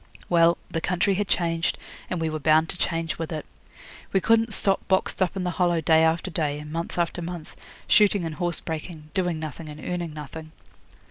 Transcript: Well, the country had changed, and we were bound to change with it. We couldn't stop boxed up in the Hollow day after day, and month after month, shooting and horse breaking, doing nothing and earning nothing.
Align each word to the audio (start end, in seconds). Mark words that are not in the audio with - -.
Well, 0.29 0.57
the 0.71 0.81
country 0.81 1.13
had 1.13 1.27
changed, 1.27 1.77
and 2.09 2.19
we 2.19 2.27
were 2.31 2.39
bound 2.39 2.69
to 2.69 2.77
change 2.79 3.19
with 3.19 3.31
it. 3.31 3.45
We 4.11 4.19
couldn't 4.19 4.51
stop 4.51 4.87
boxed 4.87 5.21
up 5.21 5.35
in 5.35 5.43
the 5.43 5.51
Hollow 5.61 5.79
day 5.79 6.03
after 6.03 6.31
day, 6.31 6.57
and 6.57 6.71
month 6.73 6.97
after 6.97 7.21
month, 7.21 7.55
shooting 7.85 8.25
and 8.25 8.33
horse 8.33 8.59
breaking, 8.59 9.11
doing 9.13 9.37
nothing 9.37 9.69
and 9.69 9.79
earning 9.79 10.11
nothing. 10.13 10.53